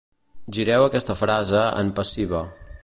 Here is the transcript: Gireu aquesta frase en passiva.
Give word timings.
Gireu 0.57 0.85
aquesta 0.87 1.17
frase 1.21 1.63
en 1.83 1.95
passiva. 2.01 2.43